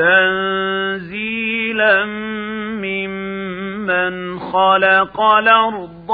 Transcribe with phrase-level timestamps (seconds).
[0.00, 2.04] تنزيلا
[2.80, 6.10] ممن خلق الأرض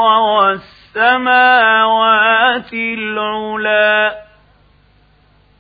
[0.97, 4.16] والسماوات العلا.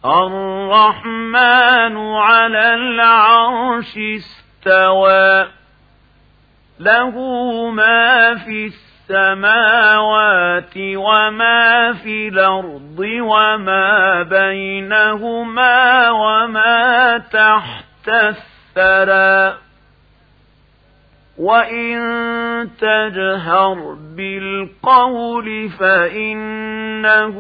[0.04, 5.46] الرحمن على العرش استوى.
[6.80, 7.14] له
[7.70, 8.70] ما في
[9.10, 17.85] السماوات وما في الأرض وما بينهما وما تحت.
[18.08, 19.58] الثرى
[21.38, 21.98] وإن
[22.80, 27.36] تجهر بالقول فإنه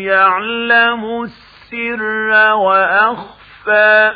[0.00, 4.12] يعلم السر وأخفى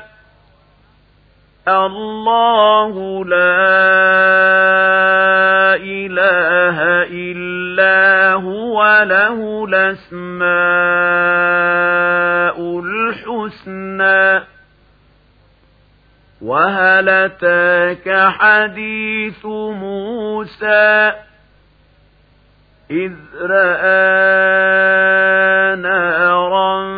[1.68, 3.38] الله لا
[5.76, 6.78] إله
[7.10, 10.87] إلا هو له الأسماء
[16.48, 21.12] وهل أتاك حديث موسى
[22.90, 24.16] إذ رأى
[25.76, 26.88] نارا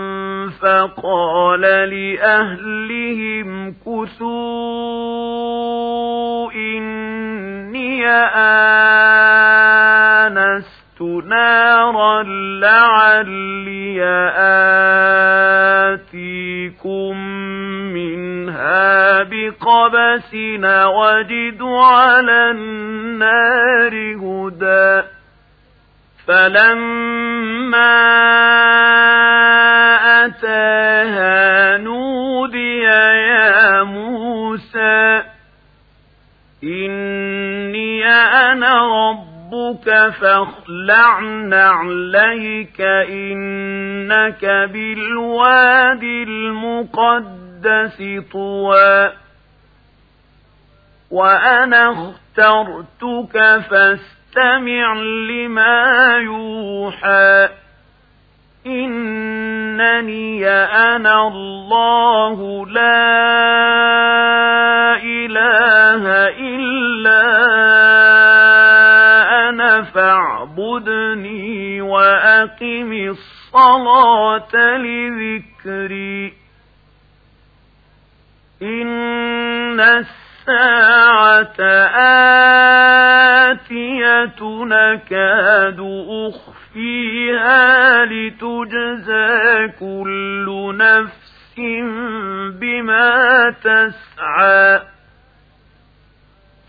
[0.60, 4.20] فقال لأهلهم كثوا
[6.52, 8.06] إني
[10.26, 12.22] آنست نارا
[12.62, 14.04] لعلي
[15.94, 17.39] آتيكم
[19.30, 20.34] بقبس
[20.86, 25.08] وجد على النار هدى.
[26.26, 28.00] فلما
[30.26, 35.22] أتاها نودي يا موسى
[36.64, 47.49] إني أنا ربك فاخلع نعليك إنك بالواد المقدس.
[48.32, 49.12] طوى
[51.10, 54.94] وأنا اخترتك فاستمع
[55.30, 57.48] لما يوحى
[58.66, 63.30] إنني أنا الله لا
[65.02, 67.22] إله إلا
[69.48, 76.32] أنا فاعبدني وأقم الصلاة لذكري
[78.62, 79.80] إن
[83.50, 85.80] آتية نكاد
[86.28, 91.30] أخفيها لتجزى كل نفس
[92.60, 94.80] بما تسعى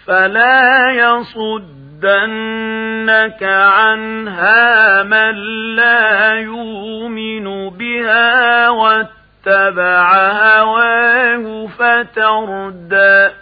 [0.07, 2.23] فلا يصدنك
[3.43, 5.35] عنها من
[5.75, 13.40] لا يؤمن بها واتبع هواه فتردى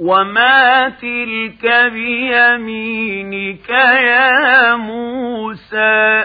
[0.00, 6.24] وما تلك بيمينك يا موسى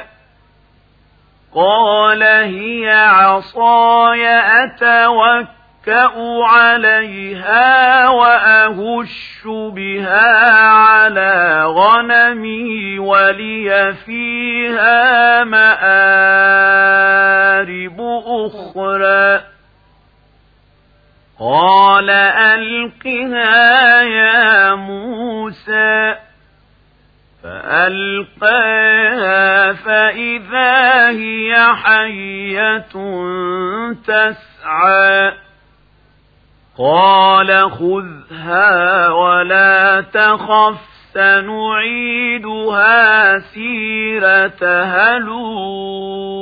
[1.56, 4.28] قال هي عصاي
[4.64, 15.84] أتوكل أتكأ عليها وأهش بها على غنمي ولي فيها مآرب
[18.28, 19.42] أخرى
[21.40, 26.16] قال ألقها يا موسى
[27.44, 28.94] فألقاها
[29.74, 32.94] فإذا هي حية
[34.08, 35.34] تسعى.
[36.78, 40.80] قال خذها ولا تخف
[41.14, 42.60] سنعيدها
[43.40, 46.34] سيرتها الأولى.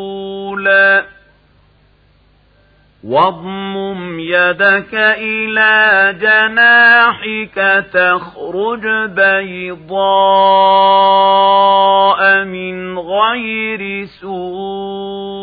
[3.04, 10.02] واضمم يدك إلى جناحك تخرج بيضاء
[12.46, 15.42] من غير سوء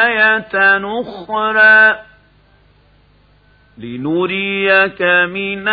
[0.00, 0.54] آية
[1.00, 1.98] أخرى
[3.78, 5.68] لنريك من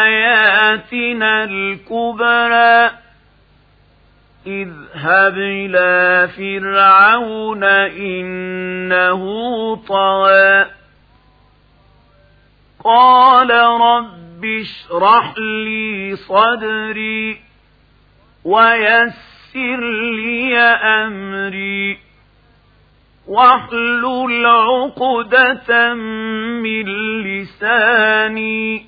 [0.00, 3.03] آياتنا الكبرى.
[4.46, 9.22] اذهب إلى فرعون إنه
[9.76, 10.66] طغى.
[12.84, 13.50] قال
[13.80, 17.40] رب اشرح لي صدري
[18.44, 19.80] ويسر
[20.16, 21.98] لي أمري.
[23.28, 26.84] واحلل عقدة من
[27.22, 28.86] لساني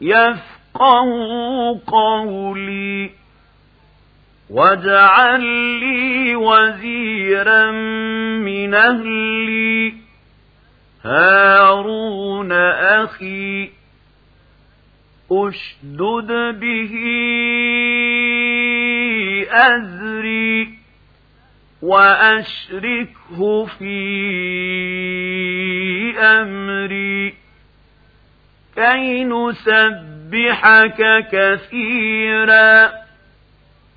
[0.00, 1.08] يفقه
[1.86, 3.25] قولي.
[4.50, 5.42] واجعل
[5.80, 7.70] لي وزيرا
[8.40, 9.94] من أهلي
[11.04, 13.70] هارون أخي
[15.30, 16.92] أشدد به
[19.50, 20.68] أزري
[21.82, 23.98] وأشركه في
[26.18, 27.34] أمري.
[28.76, 33.05] كي نسبحك كثيرا؟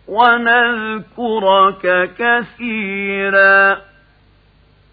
[0.10, 3.78] ونذكرك كثيرا.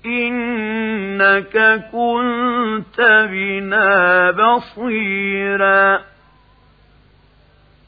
[0.07, 6.01] إنك كنت بنا بصيرا.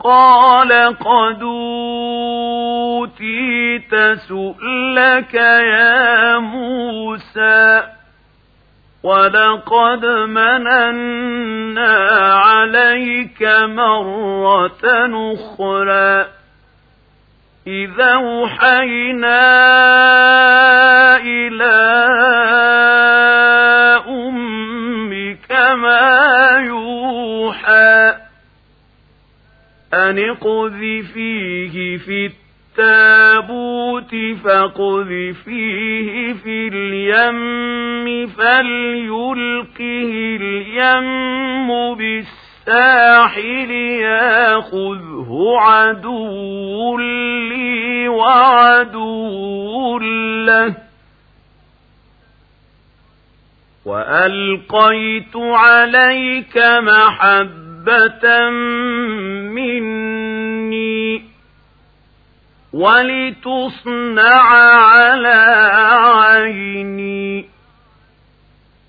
[0.05, 1.43] قال قد
[3.03, 3.95] أوتيت
[4.29, 7.83] سؤلك يا موسى
[9.03, 14.85] ولقد مننا عليك مرة
[15.35, 16.38] أخرى.
[17.69, 19.41] إذا أوحينا
[21.17, 21.77] إلى
[24.09, 28.15] أمك ما يوحى
[29.95, 32.31] أن اقذفيه في
[32.79, 40.11] التابوت فاقذفيه في اليم فليلقه
[40.41, 41.71] اليم
[42.69, 43.71] بالساحل
[44.01, 50.75] ياخذه عدو لي وعدو له.
[53.85, 58.51] وألقيت عليك محبة
[59.49, 61.25] مني
[62.73, 64.43] ولتصنع
[64.77, 65.45] على
[66.17, 67.58] عيني.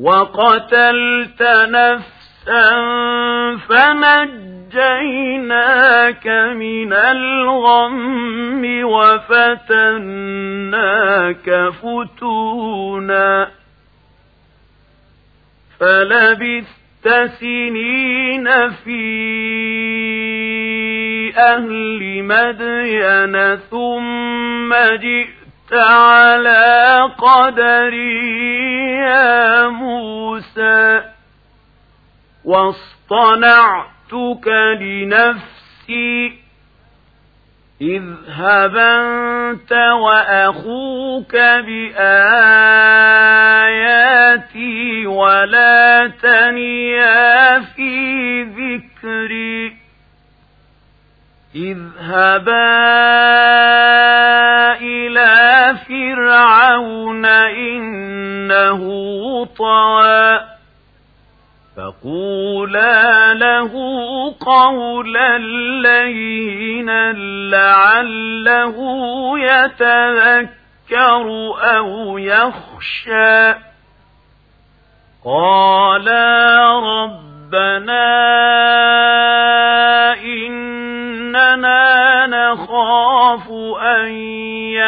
[0.00, 2.70] وقتلت نفسا
[4.74, 6.26] فنجيناك
[6.56, 10.28] من الغم وفتناك
[11.82, 13.48] فتونا
[15.80, 17.08] فلبثت
[17.40, 19.24] سنين في
[21.36, 31.02] أهل مدين ثم جئت على قدري يا موسى
[32.44, 34.48] واصطنعتك
[34.80, 36.44] لنفسي
[37.80, 42.06] اذهب أنت وأخوك بآياتي
[45.06, 49.76] ولا تنيا في ذكري.
[51.54, 52.74] اذهبا
[55.74, 58.82] فرعون إنه
[59.58, 60.40] طوى
[61.76, 63.72] فقولا له
[64.40, 65.38] قولا
[65.82, 67.12] لينا
[67.52, 68.76] لعله
[69.38, 71.26] يتذكر
[71.76, 73.54] أو يخشى
[75.24, 78.14] قالا ربنا
[80.24, 83.50] إننا نخاف
[83.80, 84.10] أن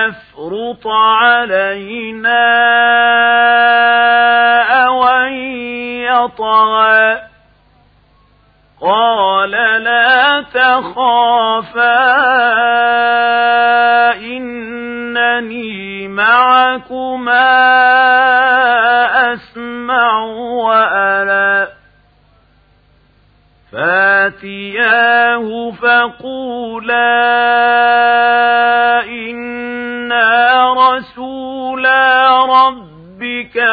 [0.06, 2.46] يفرط علينا
[4.86, 5.32] أو أن
[6.02, 7.20] يطغى
[8.80, 9.50] قال
[9.82, 11.96] لا تخافا
[14.14, 17.46] إنني معكما
[19.32, 21.68] أسمع وأرى
[23.72, 27.16] فاتياه فقولا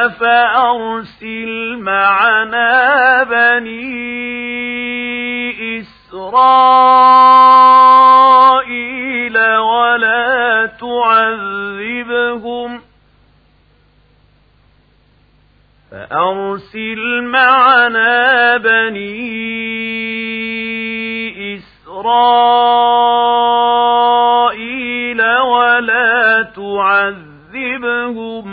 [0.08, 4.04] فأرسل معنا بني
[5.80, 6.38] إسرائيل
[9.58, 12.82] ولا تعذبهم.
[15.92, 19.44] فأرسل معنا بني
[21.56, 22.84] إسرائيل
[25.40, 28.53] ولا تعذبهم.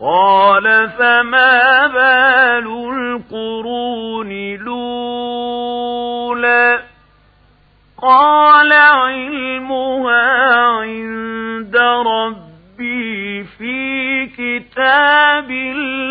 [0.00, 4.30] قال فما بال القرون
[4.64, 5.88] لولا
[8.02, 11.76] قال علمها عند
[12.06, 15.50] ربي في كتاب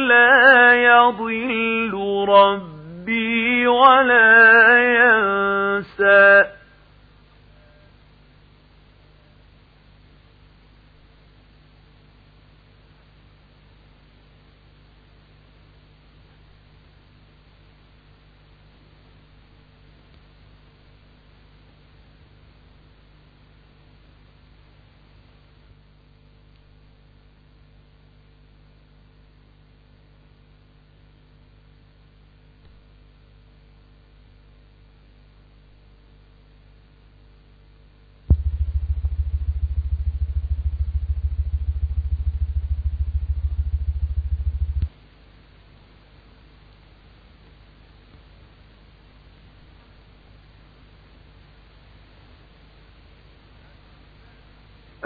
[0.10, 1.94] لا يضل
[2.30, 6.57] ربي ولا ينسى.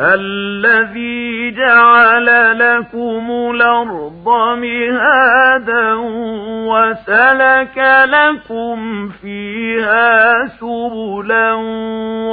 [0.02, 5.94] الذي جعل لكم الأرض مهادا
[6.72, 11.54] وسلك لكم فيها سبلا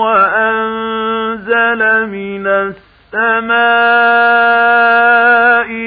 [0.01, 3.49] وأنزل من السماء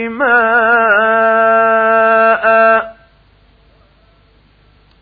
[0.09, 0.91] ماء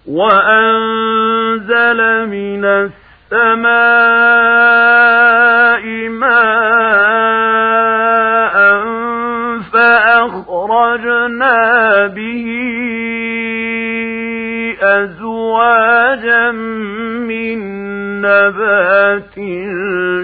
[0.07, 4.08] وأنزل من السماء
[10.97, 12.45] فأخرجنا به
[14.81, 16.51] أزواجا
[17.27, 17.59] من
[18.21, 19.35] نبات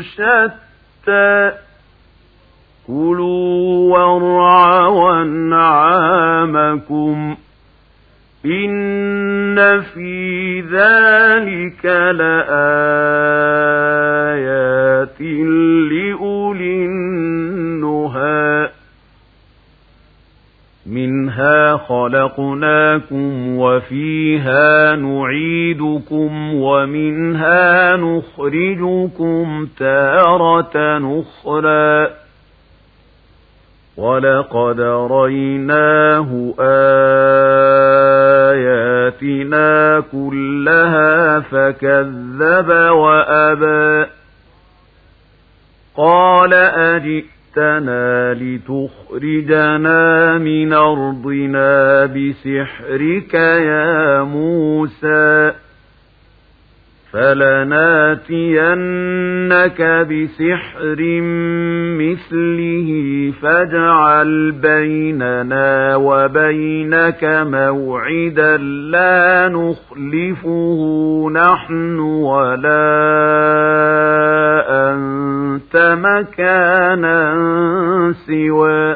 [0.01, 1.51] شتى
[2.87, 6.57] كلوا وارعوا أنعامكم
[8.45, 12.45] إن في ذلك لآيات
[15.91, 17.04] لأولي
[20.95, 32.09] منها خلقناكم وفيها نعيدكم ومنها نخرجكم تارة نخرى
[33.97, 36.53] ولقد ريناه
[39.09, 44.09] آياتنا كلها فكذب وأبى.
[45.97, 55.53] قال أجئ جئتنا لتخرجنا من أرضنا بسحرك يا موسى
[57.15, 60.99] فلناتينك بسحر
[61.99, 62.89] مثله
[63.41, 70.79] فاجعل بيننا وبينك موعدا لا نخلفه
[71.33, 72.85] نحن ولا
[75.77, 77.35] مكانا
[78.27, 78.95] سوى.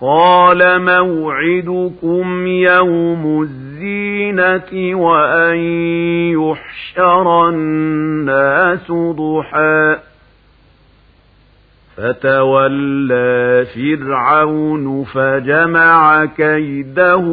[0.00, 5.56] قال موعدكم يوم الزينة وأن
[6.32, 9.96] يحشر الناس ضحى.
[11.96, 17.24] فتولى فرعون فجمع كيده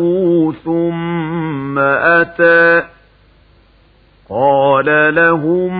[0.63, 2.83] ثم أتى.
[4.29, 5.71] قال لهم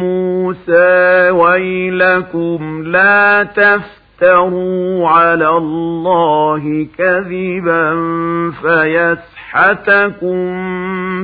[0.00, 7.94] موسى ويلكم لا تفتروا على الله كذبا
[8.62, 10.34] فيسحتكم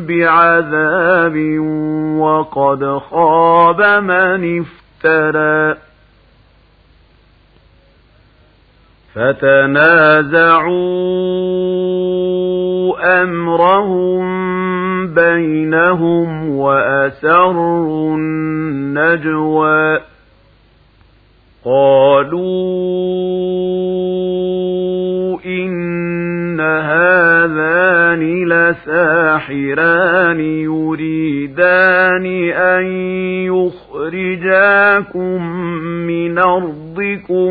[0.07, 1.37] بعذاب
[2.19, 5.77] وقد خاب من افترى.
[9.15, 10.61] فتنازعوا
[13.23, 14.40] أمرهم
[15.07, 20.01] بينهم وأسروا النجوى
[21.65, 22.51] قالوا
[25.47, 30.41] إن هذان لساحران
[31.51, 32.85] يريدان أن
[33.51, 35.43] يخرجاكم
[36.07, 37.51] من أرضكم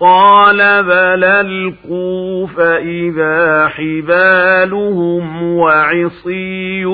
[0.00, 6.86] قال بل القوا فإذا حبالهم وعصيهم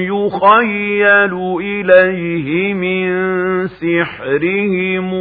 [0.00, 3.12] يخيل إليه من
[3.68, 5.14] سحرهم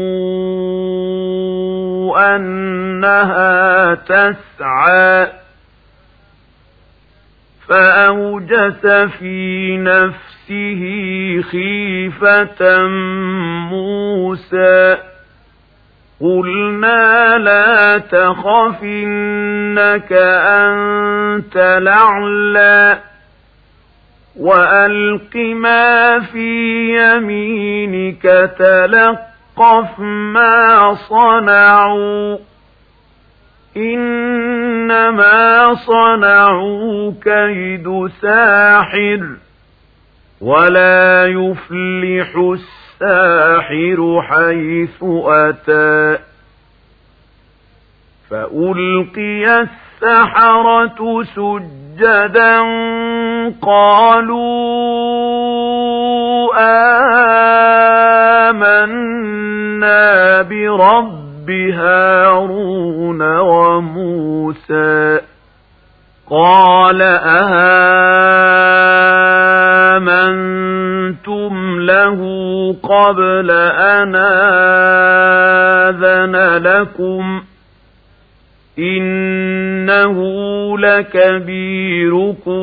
[2.18, 5.28] أنها تسعى
[7.68, 8.88] فأوجس
[9.20, 10.82] في نفسه
[11.52, 12.88] خيفة
[13.72, 15.11] موسى
[16.22, 23.00] قلنا لا تخف إنك أنت لعلى
[24.40, 26.50] وألق ما في
[26.98, 28.24] يمينك
[28.60, 32.38] تلقف ما صنعوا
[33.78, 39.30] إنما صنعوا كيد ساحر
[40.42, 42.81] ولا يفلح الساحر
[44.22, 46.18] حيث أتى
[48.30, 52.60] فألقي السحرة سجدا
[53.62, 54.52] قالوا
[59.30, 65.20] آمنا برب هارون وموسى
[66.30, 68.72] قال أهان
[69.98, 72.20] آمنتم له
[72.84, 74.16] قبل أن
[75.86, 77.44] آذن لكم
[78.80, 80.18] إنه
[80.80, 82.54] لكبيركم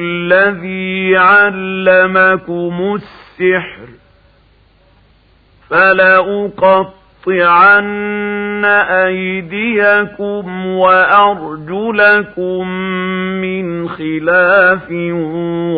[0.00, 3.88] الذي علمكم السحر
[5.70, 12.68] فلأقطع لأقطعن أيديكم وأرجلكم
[13.40, 14.90] من خلاف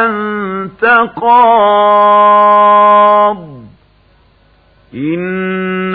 [0.05, 0.85] أنت
[1.17, 3.58] قاض.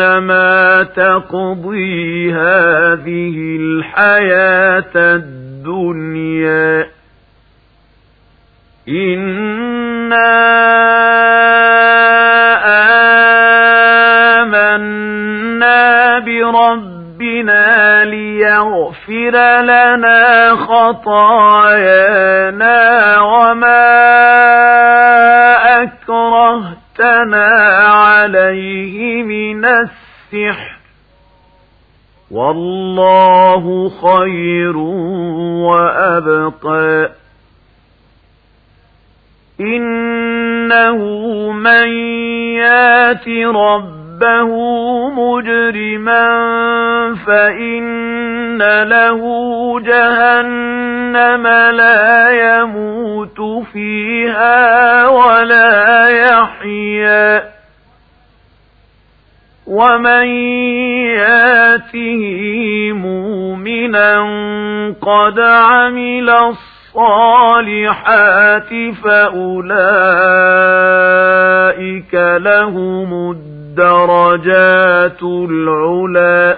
[0.04, 6.88] إنما تقضي هذه الحياة الدنيا.
[8.90, 10.34] إنا
[14.44, 22.00] آمنا بربنا ليغفر لنا خطايانا
[23.20, 24.04] وما
[25.84, 30.78] أكرهت أَخْذَتْنَا عَلَيْهِ مِنَ السِّحْرِ.
[32.32, 34.78] وَاللَّهُ خَيْرٌ
[35.68, 37.10] وَأَبْقَى.
[39.62, 40.98] إِنَّهُ
[41.52, 41.88] مَن
[42.58, 44.50] يأت ربه
[45.10, 46.26] مجرما
[47.28, 49.20] فإن له
[49.80, 55.03] جهنم لا يموت فيها
[59.84, 60.28] ومن
[61.20, 62.24] ياته
[62.94, 64.14] مؤمنا
[65.02, 66.30] قد عمل
[66.96, 68.70] الصالحات
[69.04, 69.74] فأولئك
[72.38, 76.58] لهم الدرجات العلا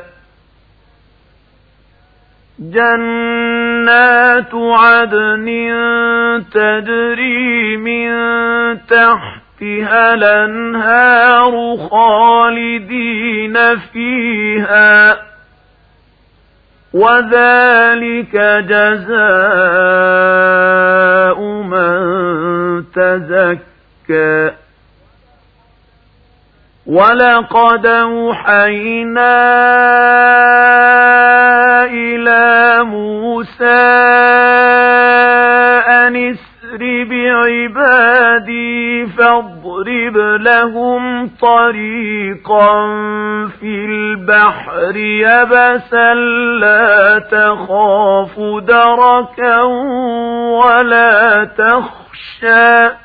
[2.59, 5.45] جنات عدن
[6.53, 8.09] تجري من
[8.87, 15.17] تحت تحتها الأنهار خالدين فيها.
[16.93, 18.35] وذلك
[18.67, 19.15] جزاء
[21.41, 21.95] من
[22.95, 24.51] تزكى.
[26.85, 29.35] ولقد أوحينا
[31.85, 33.65] إلى موسى
[35.87, 36.15] أن
[36.65, 42.87] فاسر بعبادي فاضرب لهم طريقا
[43.59, 46.13] في البحر يبسا
[46.59, 49.61] لا تخاف دركا
[50.61, 53.04] ولا تخشى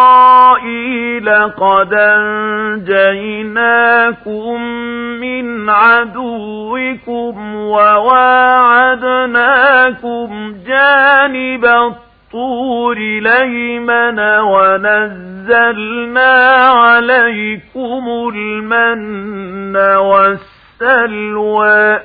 [1.29, 1.93] قد
[3.21, 4.61] أنجيناكم
[5.21, 7.55] من عدوكم
[9.15, 15.83] وواعدناكم جانب الطور ليمن ونزلنا
[16.65, 18.03] عليكم
[18.35, 19.77] المن
[20.81, 21.99] والسلوى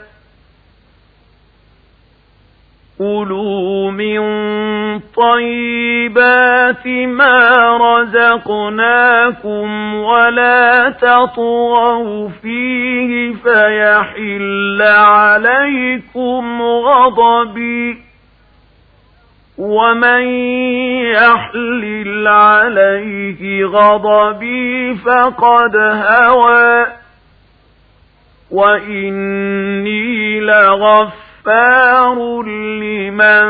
[2.99, 4.21] كُلُوا مِن
[5.17, 17.99] طَيِّبَاتِ مَا رَزَقْنَاكُمْ وَلَا تَطْغَوْا فِيهِ فَيَحِلَّ عَلَيْكُمْ غَضَبِي
[19.59, 20.23] وَمَن
[21.13, 26.87] يَحْلِلْ عَلَيْهِ غَضَبِي فَقَدْ هَوَى
[28.51, 33.47] وَإِنِّي لَغَفُورٌ غفار لمن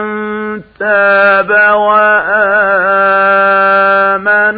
[0.79, 2.19] تاب وآمن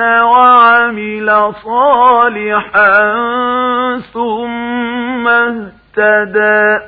[0.02, 2.98] وعمل صالحا
[4.14, 6.78] ثم اهتدى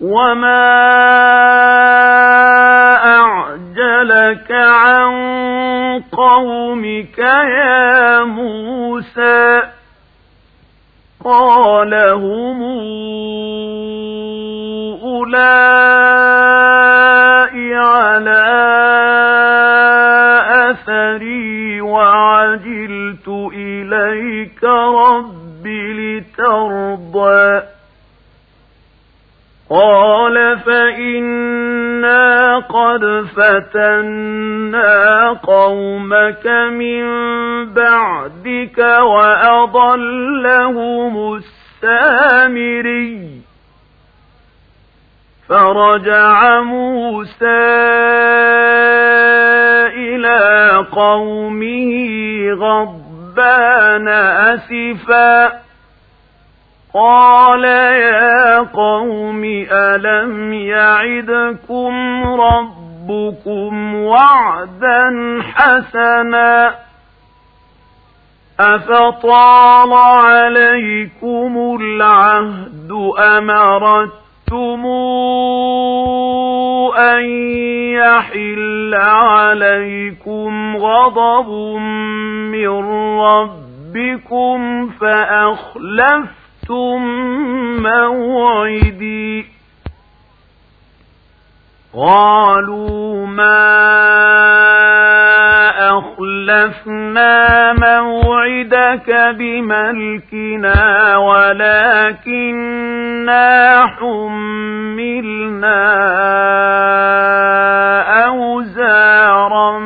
[0.00, 0.68] وما
[3.04, 5.12] أعجلك عن
[6.12, 9.62] قومك يا موسى
[11.24, 12.62] قال هم
[15.34, 16.78] أولئك
[17.74, 18.44] على
[20.70, 27.62] أثري وعجلت إليك رب لترضى.
[29.70, 37.04] قال فإنا قد فتنا قومك من
[37.74, 40.14] بعدك وأضلهم
[41.84, 43.37] السامري.
[45.48, 47.68] فرجع موسى
[49.96, 51.92] إلى قومه
[52.52, 55.52] غضبان أسفا.
[56.94, 65.10] قال يا قوم ألم يعدكم ربكم وعدا
[65.42, 66.74] حسنا؟
[68.60, 72.92] أفطال عليكم العهد
[74.52, 74.86] أمرتم
[76.98, 77.24] أن
[77.94, 81.48] يحل عليكم غضب
[82.52, 82.68] من
[83.20, 87.02] ربكم فأخلف أخلفتم
[87.82, 89.46] موعدي
[91.94, 93.68] قالوا ما
[95.98, 97.72] أخلفنا
[98.88, 101.16] موعدك بملكنا
[102.08, 102.86] ولكننا
[103.86, 105.78] حملنا
[108.26, 109.78] أوزارا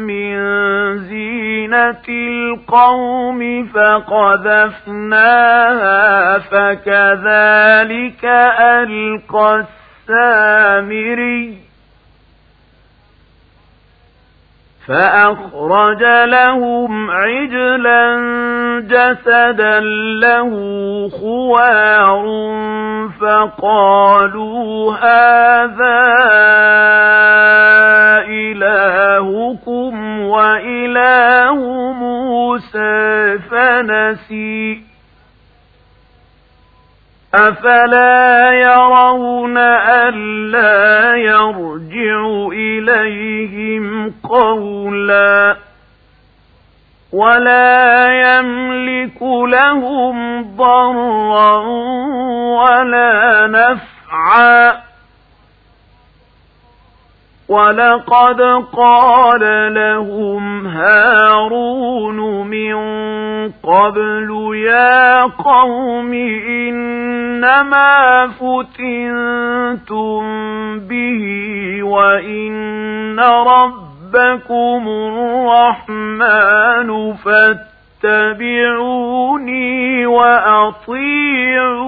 [0.00, 0.38] من
[0.98, 5.18] زينة القوم فقذفناها
[6.38, 8.24] فكذلك
[8.60, 9.64] ألقى
[10.08, 11.69] السامري
[14.90, 18.16] فأخرج لهم عجلا
[18.80, 19.80] جسدا
[20.20, 20.50] له
[21.08, 22.24] خوار
[23.20, 26.00] فقالوا هذا
[28.28, 34.82] إلهكم وإله موسى فنسي
[37.34, 45.56] أفلا يرون ألا يرجع إليهم قولا
[47.12, 51.56] ولا يملك لهم ضرا
[52.58, 54.89] ولا نفعا
[57.50, 58.40] ولقد
[58.76, 62.74] قال لهم هارون من
[63.50, 66.12] قبل يا قوم
[66.48, 70.20] إنما فتنتم
[70.78, 71.24] به
[71.82, 76.88] وإن ربكم الرحمن
[78.04, 81.84] فاتبعوني وأطيعوا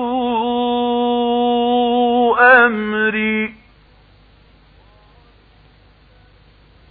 [2.66, 3.61] أمري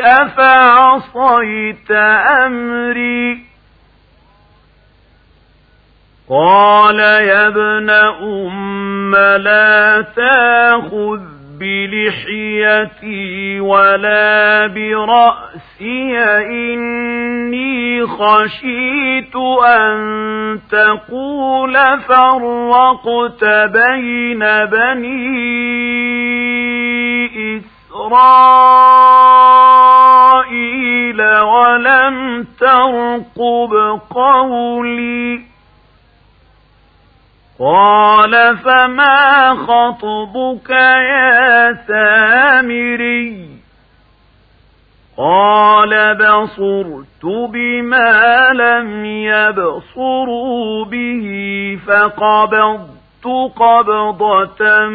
[0.00, 1.90] أفعصيت
[2.46, 3.38] أمري؟
[6.30, 11.20] قال يا ابن أم لا تأخذ
[11.60, 19.36] بلحيتي ولا برأسي إني خشيت
[19.66, 21.74] أن تقول
[22.08, 25.60] فرقت بين بني
[27.90, 28.30] إسرائيل
[31.40, 35.40] ولم ترقب قولي.
[37.60, 43.46] قال فما خطبك يا سامري؟
[45.18, 51.26] قال بصرت بما لم يبصروا به
[51.86, 52.99] فقبضت.
[53.26, 54.88] قبضة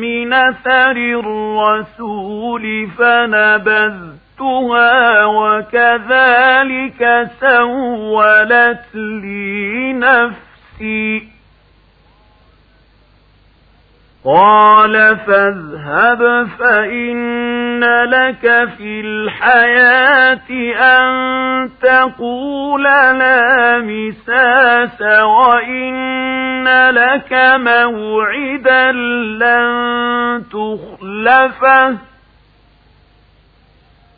[0.00, 4.24] من أثر الرسول فنبذتها
[5.24, 7.02] وكذلك
[7.40, 11.33] سولت لي نفسي.
[14.24, 28.92] قال فاذهب فإن لك في الحياة أن تقول لا مساس وإن لك موعدا
[29.42, 32.13] لن تخلفه.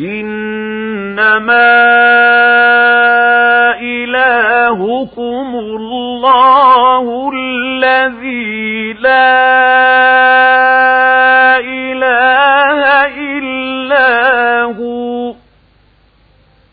[0.00, 1.80] إنما
[3.80, 9.60] إلهكم الله الذي لا
[11.58, 12.80] إله
[13.16, 15.34] إلا هو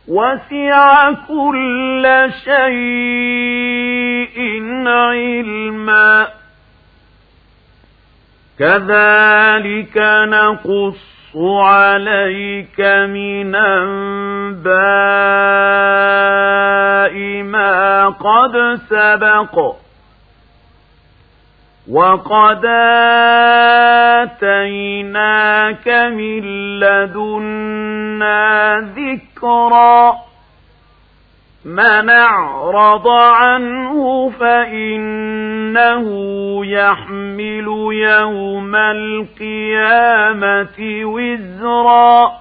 [0.07, 4.37] وسع كل شيء
[4.87, 6.27] علما
[8.59, 14.67] كذلك نقص عليك من أنباء
[17.43, 19.75] ما قد سبق
[21.91, 22.65] وقد
[24.23, 26.43] آتيناك من
[26.79, 28.39] لدنا
[28.97, 30.26] ذكرًا
[31.65, 36.05] من اعرض عنه فإنه
[36.65, 40.25] يحمل يوم القيامة
[41.03, 42.31] وزرا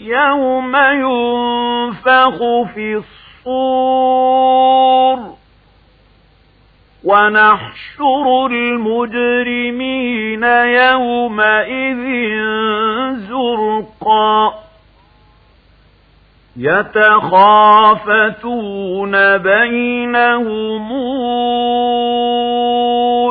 [0.00, 2.38] يوم ينفخ
[2.74, 3.02] في
[3.46, 5.18] الصور
[7.04, 12.02] ونحشر المجرمين يومئذ
[13.16, 14.54] زرقا
[17.88, 18.18] يتخافتون
[19.38, 20.92] بينهم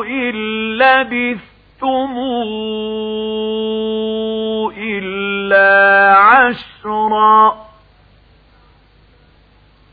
[0.06, 0.34] إن
[0.78, 2.18] لبثتم
[5.48, 7.54] إلا عشرا.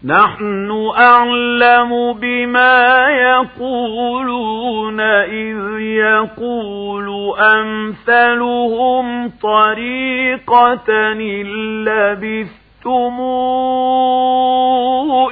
[0.06, 11.46] نحن أعلم بما يقولون إذ يقول أمثلهم طريقة إلا
[11.86, 13.22] لبثتم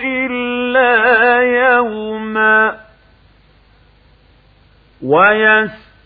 [0.04, 0.96] إلا
[1.42, 2.76] يوما.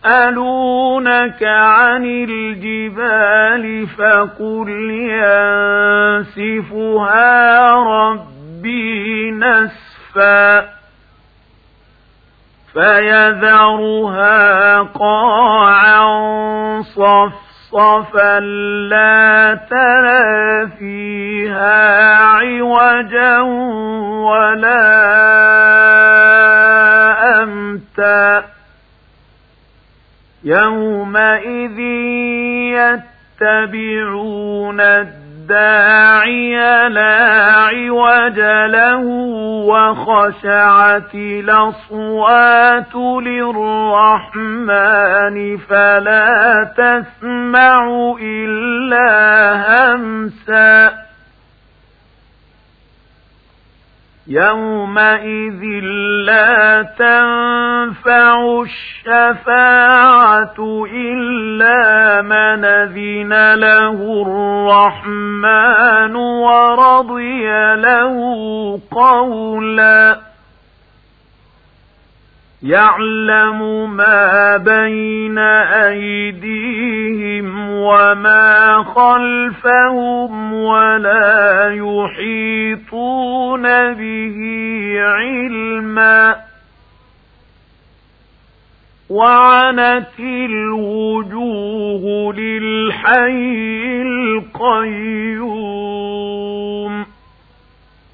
[0.08, 4.70] ويسألونك عن الجبال فقل
[6.30, 10.66] ينسفها رب ربي نسفا
[12.74, 16.02] فيذرها قاعا
[16.82, 18.40] صفصفا
[18.90, 23.40] لا ترى فيها عوجا
[24.22, 24.88] ولا
[27.44, 28.44] أمتا
[30.48, 31.80] يومئذ
[33.42, 36.56] يتبعون الداعي
[36.90, 39.04] لا عوج له
[39.68, 44.78] وخشعت الأصوات للرحمن
[45.58, 49.10] فلا تسمع إلا
[49.68, 51.07] همسا
[54.30, 55.64] يومئذ
[56.26, 62.62] لا تنفع الشفاعة إلا من
[62.94, 68.16] ذن له الرحمن ورضي له
[68.92, 70.27] قولا
[72.64, 75.38] يعلم ما بين
[75.88, 84.38] أيديهم وما خلفهم ولا يحيطون به
[85.00, 86.36] علما.
[89.10, 95.28] وعنت الوجوه للحي القيوم.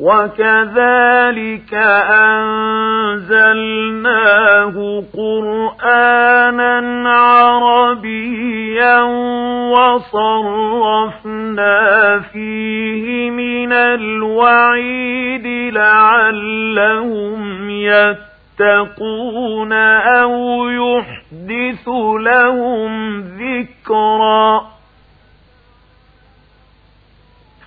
[0.00, 1.74] وكذلك
[3.20, 4.74] أنزلناه
[5.16, 9.00] قرآنا عربيا
[9.72, 11.38] وصرفنا
[12.32, 17.70] فيه من الوعيد لعلهم
[18.60, 24.69] يتقون أو يحدث لهم ذكرًا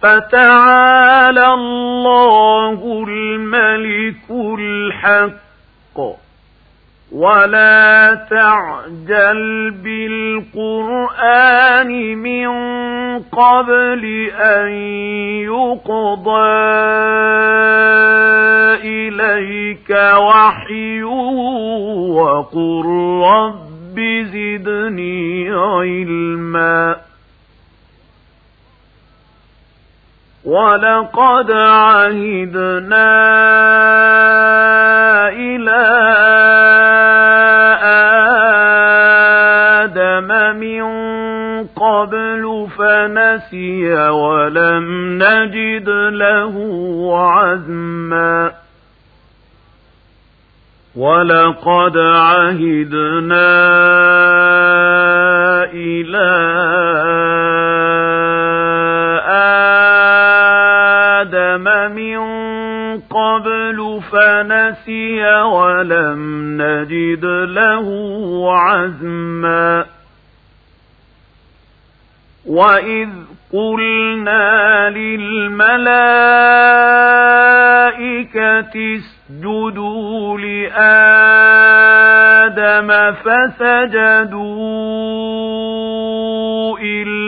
[0.04, 5.44] فتعالى الله الملك الحق.
[7.12, 9.72] ولا تعجل
[10.52, 12.50] بالقرآن من
[13.20, 14.72] قبل أن
[15.48, 16.50] يقضى
[18.84, 21.06] إليك وحيه
[22.16, 22.86] وقل
[23.24, 27.13] رب زدني علما.
[30.46, 33.10] ولقد عهدنا
[35.30, 35.84] إلى
[39.84, 40.84] آدم من
[41.68, 46.56] قبل فنسي ولم نجد له
[47.18, 48.52] عزما
[50.96, 53.54] ولقد عهدنا
[55.74, 56.54] إلى
[63.10, 66.22] قبل فنسي ولم
[66.62, 67.88] نجد له
[68.60, 69.86] عزما.
[72.46, 73.10] وإذ
[73.54, 75.76] قلنا للملائكة
[78.96, 81.54] اسجدوا لآدم
[82.44, 84.40] آدم فسجدوا
[86.80, 87.23] إلا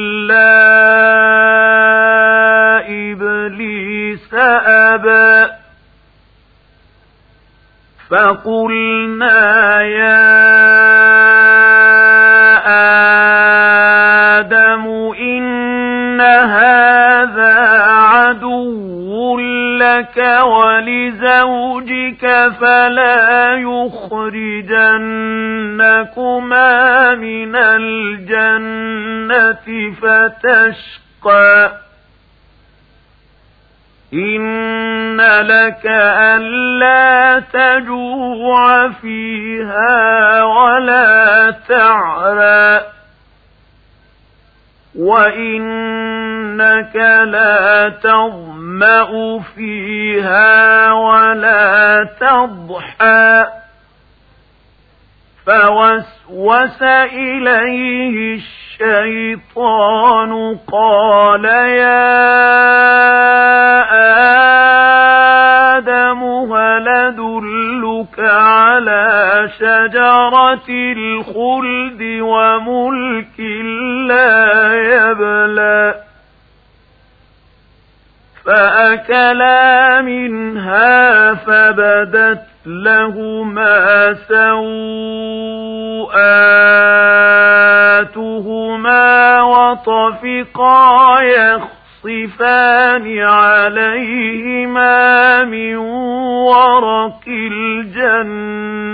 [4.65, 5.51] أبى
[8.09, 10.25] فقلنا يا
[14.39, 14.85] آدم
[15.19, 19.39] إن هذا عدو
[19.79, 22.23] لك ولزوجك
[22.61, 24.75] فلا يخرجنكما
[27.15, 28.85] من الجنة
[30.01, 31.84] فتشقى.
[34.15, 42.81] إن لك ألا تجوع فيها ولا تعرى
[44.95, 46.95] وإنك
[47.25, 53.45] لا تظمأ فيها ولا تضحى
[55.45, 58.35] فوسوس إليه
[58.81, 62.15] الشيطان قال يا
[65.77, 66.23] آدم
[66.53, 73.39] هل أدلك على شجرة الخلد وملك
[74.07, 75.95] لا يبلى؟
[78.45, 84.13] فأكلا منها فبدت لهما
[88.05, 94.95] سوءاتهما وطفقا يخصفان عليهما
[95.43, 95.75] من
[96.47, 98.85] ورق الجنة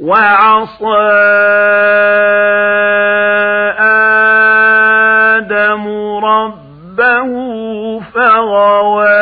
[0.00, 1.12] وعصى
[5.36, 5.86] آدم
[6.24, 7.30] ربه
[8.14, 9.15] فغوى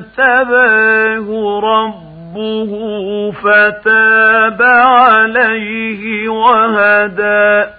[0.00, 2.72] اجتباه ربه
[3.32, 7.70] فتاب عليه وهدى.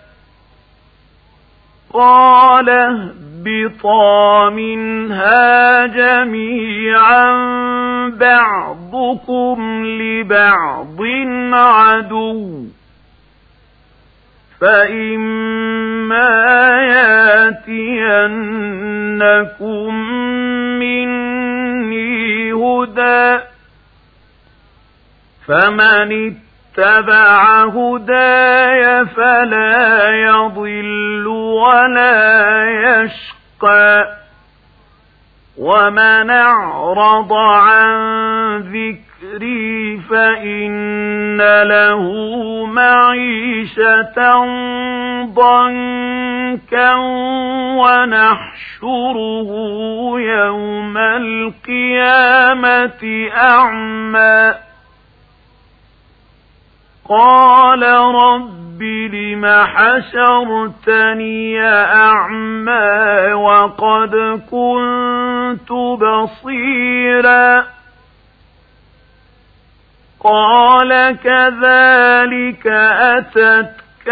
[1.94, 7.32] قال اهبطا منها جميعا
[8.20, 11.02] بعضكم لبعض
[11.54, 12.66] عدو.
[14.62, 16.32] فإما
[16.82, 17.92] ياتينكم
[22.72, 23.44] هدى.
[25.48, 26.36] فمن
[26.78, 34.21] اتبع هداي فلا يضل ولا يشقى.
[35.58, 37.92] ومن أعرض عن
[38.60, 42.02] ذكري فإن له
[42.66, 44.16] معيشة
[45.26, 46.96] ضنكا
[48.62, 49.50] ونحشره
[50.20, 53.04] يوم القيامة
[53.38, 54.54] أعمى
[57.10, 57.84] قال
[58.16, 65.72] رب لم حشرتني أعمى وقد كنت
[66.02, 67.64] بصيرا
[70.24, 74.10] قال كذلك أتتك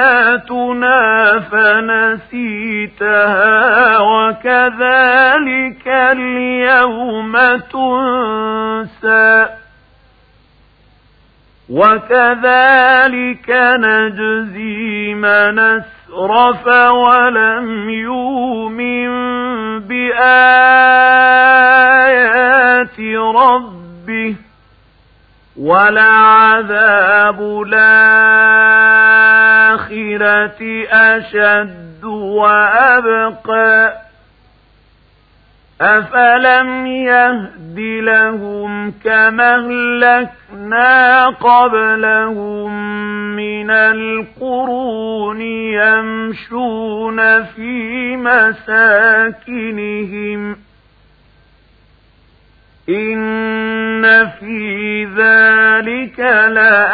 [0.00, 1.40] آياتنا
[2.30, 3.18] فنسيتها
[3.98, 7.36] وكذلك اليوم
[7.72, 9.59] تنسى
[11.70, 19.10] وكذلك نجزي من اسرف ولم يؤمن
[19.80, 20.20] بآيات
[23.36, 24.34] ربه
[25.56, 28.50] ولعذاب الآخرة
[30.92, 33.92] أشد وأبقى
[35.80, 39.56] أفلم يهد لهم كما
[40.50, 42.70] أهلكنا قبلهم
[43.36, 49.36] من القرون يمشون في مساكنهم
[52.88, 56.20] إن في ذلك
[56.50, 56.90] لآيات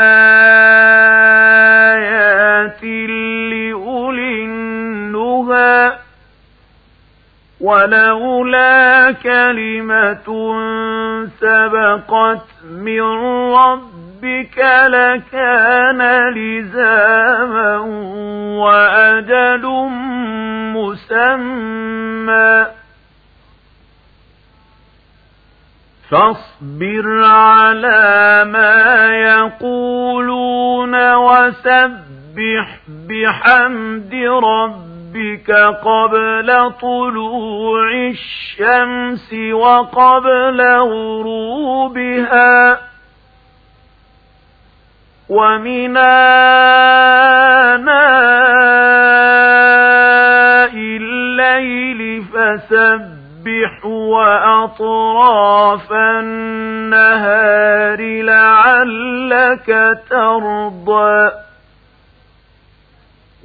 [7.61, 10.29] ولولا كلمة
[11.41, 13.01] سبقت من
[13.55, 16.03] ربك لكان
[16.35, 17.77] لزاما
[18.61, 19.67] وأجل
[20.77, 22.67] مسمى
[26.11, 32.79] فاصبر على ما يقولون وسبح
[33.09, 35.51] بحمد ربك ربك
[35.85, 42.79] قبل طلوع الشمس وقبل غروبها
[45.29, 46.07] ومن آناء
[50.77, 61.46] الليل فسبح وأطراف النهار لعلك ترضى.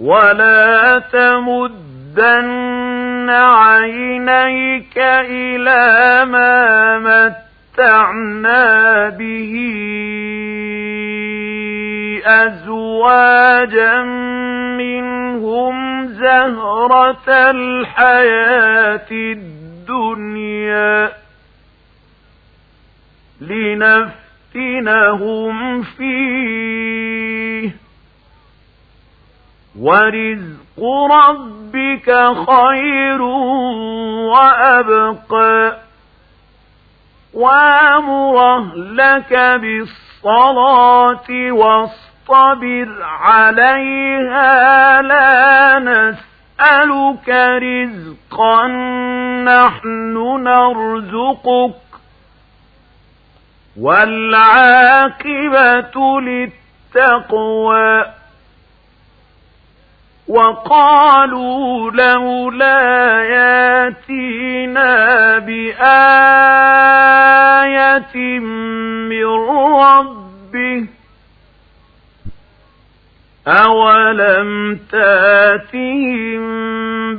[0.02, 6.98] ولا تمدن عينيك إلى ما
[7.78, 9.54] متعنا به
[12.26, 14.02] أزواجا
[14.78, 21.12] منهم زهرة الحياة الدنيا
[24.52, 27.72] لنفتنهم فيه
[29.80, 30.80] ورزق
[31.12, 32.08] ربك
[32.50, 33.22] خير
[34.32, 35.78] وأبقى
[37.34, 47.30] وامره لك بالصلاة واصطبر عليها لا نسألك
[47.64, 48.68] رزقا
[49.46, 50.14] نحن
[50.44, 51.76] نرزقك
[54.72, 58.06] والعاقبة للتقوى
[60.32, 64.90] وقالوا لولا ياتينا
[65.40, 66.00] بآية
[69.10, 69.26] من
[69.76, 70.88] ربه
[73.48, 76.42] أولم تأتهم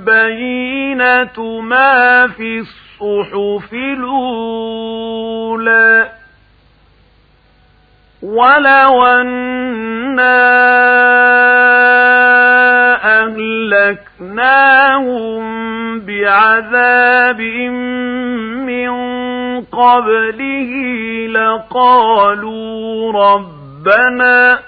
[0.04, 5.02] بينة ما في الصحف الأولى
[8.22, 10.62] ولو أنا
[14.92, 17.40] أهلكناهم بعذاب
[18.66, 18.90] من
[19.64, 20.70] قبله
[21.28, 24.58] لقالوا ربنا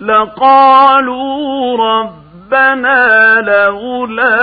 [0.00, 4.38] لقالوا ربنا لولا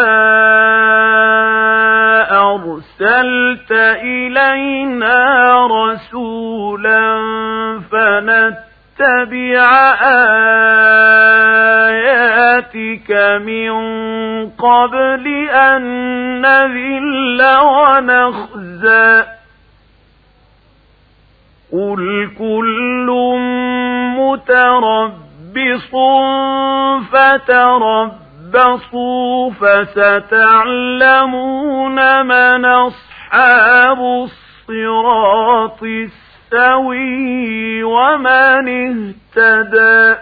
[2.31, 7.15] أرسلت إلينا رسولا
[8.95, 9.95] فنتبع
[11.89, 13.71] آياتك من
[14.49, 15.81] قبل أن
[16.41, 19.23] نذل ونخزى.
[21.73, 23.07] قل كل
[24.17, 25.91] متربص
[27.11, 28.31] فتربصوا
[29.51, 30.75] فستعلمون
[32.25, 35.83] من أصحاب الصراط
[36.53, 38.67] السوي ومن
[39.37, 40.15] اهتدى